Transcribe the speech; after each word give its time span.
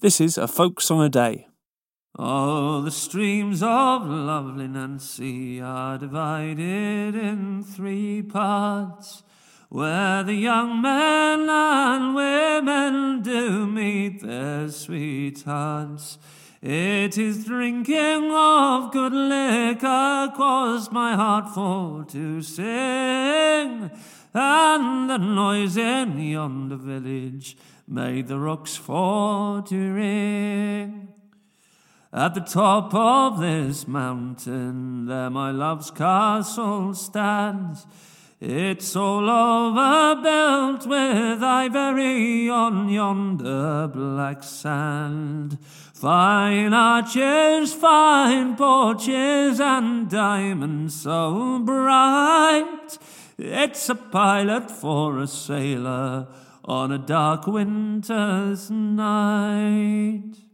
This 0.00 0.20
is 0.20 0.36
a 0.36 0.46
folk 0.46 0.82
song 0.82 1.02
a 1.02 1.08
day. 1.08 1.48
Oh, 2.18 2.82
the 2.82 2.90
streams 2.90 3.62
of 3.62 4.06
lovely 4.06 4.68
Nancy 4.68 5.58
are 5.58 5.96
divided 5.96 7.14
in 7.14 7.64
three 7.64 8.20
parts, 8.20 9.22
where 9.70 10.22
the 10.22 10.34
young 10.34 10.82
men 10.82 11.48
and 11.48 12.14
women 12.14 13.22
do 13.22 13.66
meet 13.66 14.20
their 14.20 14.68
sweethearts. 14.68 16.18
It 16.62 17.18
is 17.18 17.44
drinking 17.44 18.30
of 18.32 18.90
good 18.90 19.12
liquor 19.12 20.32
caused 20.34 20.90
my 20.90 21.14
heart 21.14 21.50
for 21.54 22.04
to 22.08 22.40
sing, 22.40 23.90
and 24.32 25.10
the 25.10 25.18
noise 25.18 25.76
in 25.76 26.18
yonder 26.18 26.76
village 26.76 27.58
made 27.86 28.28
the 28.28 28.38
rooks 28.38 28.74
for 28.74 29.62
to 29.62 29.92
ring. 29.92 31.08
At 32.12 32.34
the 32.34 32.40
top 32.40 32.94
of 32.94 33.38
this 33.38 33.86
mountain, 33.86 35.04
there 35.04 35.28
my 35.28 35.50
love's 35.50 35.90
castle 35.90 36.94
stands. 36.94 37.86
It's 38.38 38.94
all 38.94 39.30
overbuilt 39.30 40.86
with 40.86 41.42
ivory 41.42 42.50
on 42.50 42.90
yonder 42.90 43.88
black 43.88 44.42
sand. 44.42 45.56
Fine 45.94 46.74
arches, 46.74 47.72
fine 47.72 48.54
porches, 48.56 49.58
and 49.58 50.10
diamonds 50.10 51.00
so 51.00 51.60
bright. 51.60 52.98
It's 53.38 53.88
a 53.88 53.94
pilot 53.94 54.70
for 54.70 55.18
a 55.18 55.26
sailor 55.26 56.28
on 56.62 56.92
a 56.92 56.98
dark 56.98 57.46
winter's 57.46 58.70
night. 58.70 60.45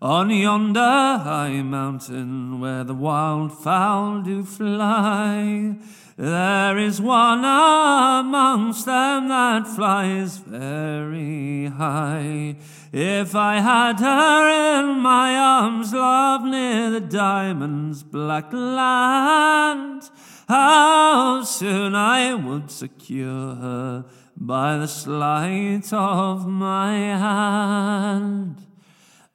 On 0.00 0.30
yonder 0.30 0.80
high 1.24 1.60
mountain 1.60 2.60
where 2.60 2.84
the 2.84 2.94
wildfowl 2.94 4.22
do 4.24 4.44
fly, 4.44 5.74
there 6.16 6.78
is 6.78 7.00
one 7.00 7.40
amongst 7.40 8.86
them 8.86 9.26
that 9.28 9.66
flies 9.66 10.38
very 10.38 11.66
high. 11.66 12.54
If 12.92 13.34
I 13.34 13.58
had 13.58 13.98
her 13.98 14.78
in 14.78 15.00
my 15.00 15.36
arms, 15.36 15.92
love, 15.92 16.44
near 16.44 16.90
the 16.90 17.00
diamond's 17.00 18.04
black 18.04 18.52
land, 18.52 20.02
how 20.46 21.42
soon 21.42 21.96
I 21.96 22.34
would 22.34 22.70
secure 22.70 23.56
her 23.56 24.04
by 24.36 24.78
the 24.78 24.86
sleight 24.86 25.92
of 25.92 26.46
my 26.46 26.92
hand. 26.94 27.97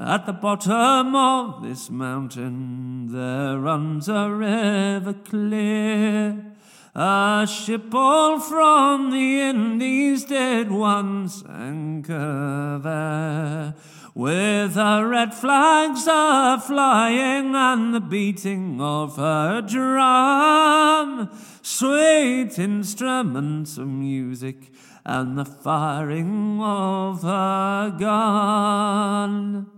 At 0.00 0.26
the 0.26 0.32
bottom 0.32 1.16
of 1.16 1.60
this 1.60 1.90
mountain 1.90 3.08
there 3.10 3.58
runs 3.58 4.08
a 4.08 4.30
river 4.30 5.12
clear. 5.12 6.54
A 6.94 7.44
ship 7.50 7.92
all 7.92 8.38
from 8.38 9.10
the 9.10 9.40
Indies 9.40 10.24
did 10.24 10.70
once 10.70 11.42
anchor 11.48 12.78
there. 12.80 13.74
With 14.14 14.76
her 14.76 15.08
red 15.08 15.34
flags 15.34 16.06
a 16.06 16.62
flying 16.64 17.56
and 17.56 17.92
the 17.92 18.00
beating 18.00 18.80
of 18.80 19.16
her 19.16 19.60
drum, 19.62 21.28
sweet 21.60 22.56
instruments 22.56 23.76
of 23.78 23.88
music 23.88 24.72
and 25.04 25.36
the 25.36 25.44
firing 25.44 26.60
of 26.62 27.22
her 27.22 27.96
gun. 27.98 29.77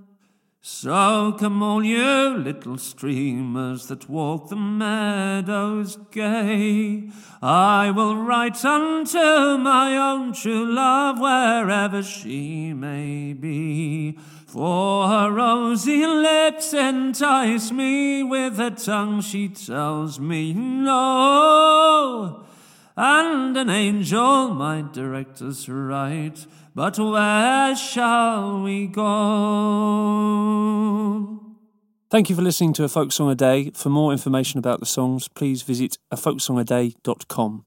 So 0.63 1.33
come 1.39 1.63
all 1.63 1.83
you 1.83 2.37
little 2.37 2.77
streamers 2.77 3.87
that 3.87 4.11
walk 4.11 4.51
the 4.51 4.57
meadows 4.57 5.97
gay. 6.11 7.09
I 7.41 7.91
will 7.91 8.15
write 8.15 8.63
unto 8.63 9.57
my 9.57 9.97
own 9.97 10.35
true 10.35 10.71
love 10.71 11.19
wherever 11.19 12.03
she 12.03 12.75
may 12.75 13.33
be. 13.33 14.19
For 14.45 15.09
her 15.09 15.31
rosy 15.31 16.05
lips 16.05 16.75
entice 16.75 17.73
me, 17.73 18.23
with 18.23 18.59
her 18.59 18.69
tongue 18.69 19.23
she 19.23 19.49
tells 19.49 20.21
me 20.21 20.53
no. 20.53 22.45
And 23.03 23.57
an 23.57 23.71
angel 23.71 24.51
might 24.51 24.93
direct 24.93 25.41
us 25.41 25.71
right, 25.71 26.37
but 26.75 26.99
where 26.99 27.75
shall 27.75 28.61
we 28.61 28.89
go? 28.89 29.01
Thank 32.11 32.29
you 32.29 32.37
for 32.37 32.43
listening 32.43 32.75
to 32.75 32.85
A 32.85 32.91
Folk 32.91 33.13
Song 33.13 33.31
a 33.31 33.35
Day. 33.35 33.71
For 33.71 33.89
more 33.89 34.13
information 34.13 34.59
about 34.59 34.81
the 34.81 34.87
songs, 34.87 35.29
please 35.29 35.63
visit 35.63 35.97
afolksongaday.com. 36.13 37.59